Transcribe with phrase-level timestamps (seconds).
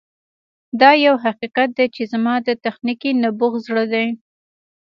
[0.81, 4.07] دا یو حقیقت دی چې زما د تخنیکي نبوغ زړه دی